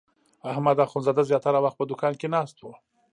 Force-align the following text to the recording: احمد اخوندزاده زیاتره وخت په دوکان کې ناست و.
احمد 0.51 0.77
اخوندزاده 0.85 1.23
زیاتره 1.29 1.59
وخت 1.65 1.77
په 1.79 1.85
دوکان 1.89 2.13
کې 2.19 2.27
ناست 2.35 2.57
و. 2.59 2.65